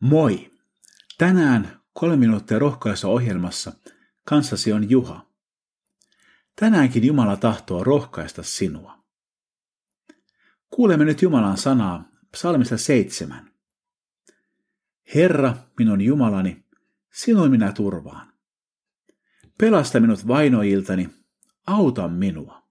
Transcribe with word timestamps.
Moi! 0.00 0.50
Tänään 1.18 1.80
kolme 1.92 2.16
minuuttia 2.16 2.58
rohkaisua 2.58 3.10
ohjelmassa 3.10 3.72
kanssasi 4.24 4.72
on 4.72 4.90
Juha. 4.90 5.26
Tänäänkin 6.60 7.06
Jumala 7.06 7.36
tahtoo 7.36 7.84
rohkaista 7.84 8.42
sinua. 8.42 9.04
Kuulemme 10.70 11.04
nyt 11.04 11.22
Jumalan 11.22 11.56
sanaa 11.56 12.08
psalmista 12.32 12.78
seitsemän. 12.78 13.50
Herra, 15.14 15.54
minun 15.78 16.00
Jumalani, 16.00 16.64
sinun 17.12 17.50
minä 17.50 17.72
turvaan. 17.72 18.32
Pelasta 19.58 20.00
minut 20.00 20.26
vainoiltani, 20.26 21.10
auta 21.66 22.08
minua. 22.08 22.62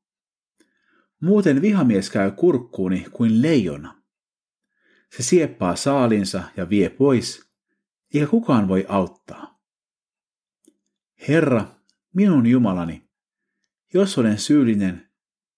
Muuten 1.22 1.62
vihamies 1.62 2.10
käy 2.10 2.32
kurkkuuni 2.32 3.06
kuin 3.12 3.42
leijona 3.42 4.02
se 5.16 5.24
sieppaa 5.24 5.76
saalinsa 5.76 6.44
ja 6.58 6.70
vie 6.70 6.90
pois, 6.90 7.50
eikä 8.14 8.28
kukaan 8.28 8.68
voi 8.68 8.86
auttaa. 8.90 9.60
Herra, 11.28 11.66
minun 12.14 12.48
Jumalani, 12.48 13.10
jos 13.94 14.18
olen 14.18 14.40
syyllinen, 14.40 15.08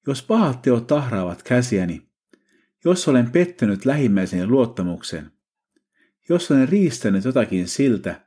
jos 0.08 0.24
pahat 0.24 0.62
teot 0.62 0.88
tahraavat 0.88 1.44
käsiäni, 1.44 2.10
jos 2.86 3.08
olen 3.08 3.32
pettänyt 3.32 3.86
lähimmäiseni 3.86 4.48
luottamuksen, 4.48 5.32
jos 6.30 6.52
olen 6.52 6.70
riistänyt 6.70 7.26
jotakin 7.26 7.68
siltä, 7.68 8.22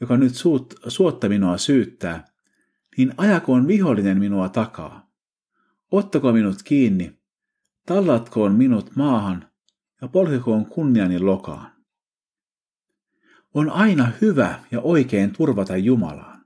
joka 0.00 0.16
nyt 0.16 0.34
suut, 0.34 0.74
suotta 0.88 1.28
minua 1.28 1.58
syyttää, 1.58 2.24
niin 2.96 3.14
ajakoon 3.16 3.68
vihollinen 3.68 4.18
minua 4.18 4.48
takaa. 4.48 5.10
Ottakoon 5.90 6.34
minut 6.34 6.62
kiinni, 6.62 7.18
tallatkoon 7.86 8.54
minut 8.54 8.96
maahan 8.96 9.47
ja 10.02 10.08
polkikoon 10.08 10.66
kunniani 10.66 11.18
lokaan. 11.18 11.72
On 13.54 13.70
aina 13.70 14.12
hyvä 14.20 14.64
ja 14.70 14.80
oikein 14.80 15.32
turvata 15.32 15.76
Jumalaan. 15.76 16.44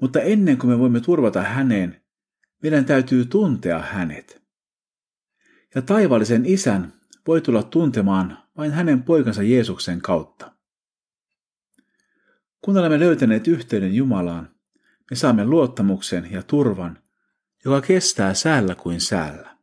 Mutta 0.00 0.20
ennen 0.20 0.58
kuin 0.58 0.70
me 0.70 0.78
voimme 0.78 1.00
turvata 1.00 1.42
häneen, 1.42 2.02
meidän 2.62 2.84
täytyy 2.84 3.24
tuntea 3.24 3.78
hänet. 3.78 4.42
Ja 5.74 5.82
taivallisen 5.82 6.46
isän 6.46 6.92
voi 7.26 7.40
tulla 7.40 7.62
tuntemaan 7.62 8.38
vain 8.56 8.72
hänen 8.72 9.02
poikansa 9.02 9.42
Jeesuksen 9.42 10.00
kautta. 10.00 10.52
Kun 12.60 12.76
olemme 12.78 13.00
löytäneet 13.00 13.48
yhteyden 13.48 13.94
Jumalaan, 13.94 14.56
me 15.10 15.16
saamme 15.16 15.44
luottamuksen 15.44 16.32
ja 16.32 16.42
turvan, 16.42 16.98
joka 17.64 17.80
kestää 17.80 18.34
säällä 18.34 18.74
kuin 18.74 19.00
säällä. 19.00 19.55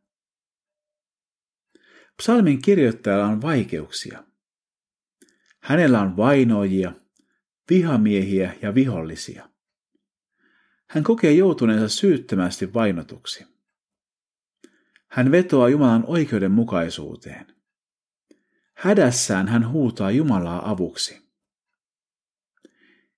Psalmin 2.16 2.62
kirjoittajalla 2.62 3.26
on 3.26 3.42
vaikeuksia. 3.42 4.24
Hänellä 5.60 6.00
on 6.00 6.16
vainoijia, 6.16 6.92
vihamiehiä 7.70 8.54
ja 8.62 8.74
vihollisia. 8.74 9.48
Hän 10.88 11.04
kokee 11.04 11.32
joutuneensa 11.32 11.88
syyttömästi 11.88 12.74
vainotuksi. 12.74 13.46
Hän 15.08 15.30
vetoaa 15.30 15.68
Jumalan 15.68 16.04
oikeudenmukaisuuteen. 16.06 17.46
Hädässään 18.74 19.48
hän 19.48 19.68
huutaa 19.68 20.10
Jumalaa 20.10 20.70
avuksi. 20.70 21.24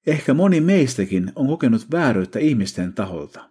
Ehkä 0.07 0.35
moni 0.35 0.61
meistäkin 0.61 1.33
on 1.35 1.47
kokenut 1.47 1.87
vääryyttä 1.91 2.39
ihmisten 2.39 2.93
taholta. 2.93 3.51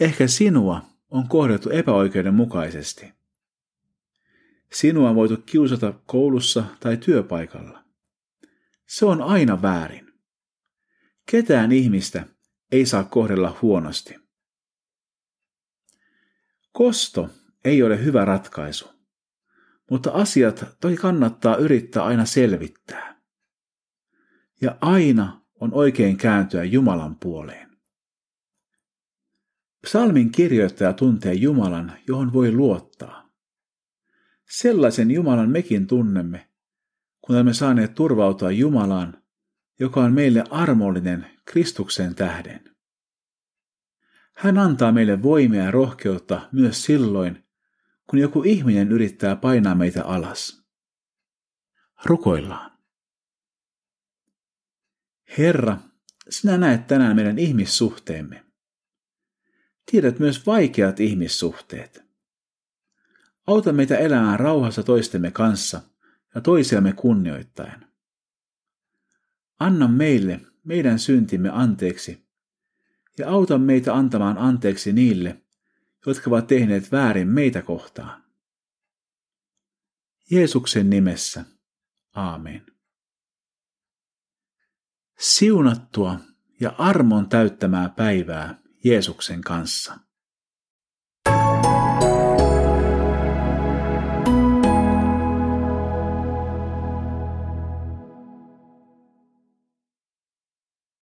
Ehkä 0.00 0.26
sinua 0.26 0.82
on 1.10 1.28
kohdeltu 1.28 1.70
epäoikeudenmukaisesti. 1.70 3.17
Sinua 4.72 5.10
on 5.10 5.16
voitu 5.16 5.36
kiusata 5.36 5.92
koulussa 6.06 6.64
tai 6.80 6.96
työpaikalla. 6.96 7.84
Se 8.86 9.06
on 9.06 9.22
aina 9.22 9.62
väärin. 9.62 10.12
Ketään 11.30 11.72
ihmistä 11.72 12.26
ei 12.72 12.86
saa 12.86 13.04
kohdella 13.04 13.58
huonosti. 13.62 14.16
Kosto 16.72 17.30
ei 17.64 17.82
ole 17.82 18.04
hyvä 18.04 18.24
ratkaisu, 18.24 18.88
mutta 19.90 20.10
asiat 20.10 20.64
toki 20.80 20.96
kannattaa 20.96 21.56
yrittää 21.56 22.04
aina 22.04 22.24
selvittää. 22.24 23.20
Ja 24.60 24.78
aina 24.80 25.40
on 25.60 25.74
oikein 25.74 26.16
kääntyä 26.16 26.64
Jumalan 26.64 27.16
puoleen. 27.16 27.68
Psalmin 29.82 30.32
kirjoittaja 30.32 30.92
tuntee 30.92 31.34
Jumalan, 31.34 31.92
johon 32.06 32.32
voi 32.32 32.52
luottaa. 32.52 33.27
Sellaisen 34.48 35.10
Jumalan 35.10 35.50
mekin 35.50 35.86
tunnemme, 35.86 36.48
kun 37.20 37.36
olemme 37.36 37.54
saaneet 37.54 37.94
turvautua 37.94 38.50
Jumalaan, 38.50 39.22
joka 39.80 40.00
on 40.00 40.12
meille 40.12 40.44
armollinen 40.50 41.26
Kristuksen 41.44 42.14
tähden. 42.14 42.76
Hän 44.34 44.58
antaa 44.58 44.92
meille 44.92 45.22
voimia 45.22 45.64
ja 45.64 45.70
rohkeutta 45.70 46.48
myös 46.52 46.84
silloin, 46.84 47.44
kun 48.06 48.18
joku 48.18 48.42
ihminen 48.42 48.92
yrittää 48.92 49.36
painaa 49.36 49.74
meitä 49.74 50.04
alas. 50.04 50.64
Rukoillaan. 52.04 52.78
Herra, 55.38 55.78
sinä 56.28 56.58
näet 56.58 56.86
tänään 56.86 57.16
meidän 57.16 57.38
ihmissuhteemme. 57.38 58.44
Tiedät 59.90 60.18
myös 60.18 60.46
vaikeat 60.46 61.00
ihmissuhteet. 61.00 62.07
Auta 63.48 63.72
meitä 63.72 63.96
elämään 63.96 64.40
rauhassa 64.40 64.82
toistemme 64.82 65.30
kanssa 65.30 65.80
ja 66.34 66.40
toisiamme 66.40 66.92
kunnioittaen. 66.92 67.86
Anna 69.60 69.88
meille 69.88 70.40
meidän 70.64 70.98
syntimme 70.98 71.50
anteeksi 71.50 72.28
ja 73.18 73.30
auta 73.30 73.58
meitä 73.58 73.94
antamaan 73.94 74.38
anteeksi 74.38 74.92
niille, 74.92 75.42
jotka 76.06 76.30
ovat 76.30 76.46
tehneet 76.46 76.92
väärin 76.92 77.28
meitä 77.28 77.62
kohtaan. 77.62 78.24
Jeesuksen 80.30 80.90
nimessä. 80.90 81.44
Aamen. 82.14 82.66
Siunattua 85.18 86.20
ja 86.60 86.74
armon 86.78 87.28
täyttämää 87.28 87.88
päivää 87.88 88.58
Jeesuksen 88.84 89.40
kanssa. 89.40 90.07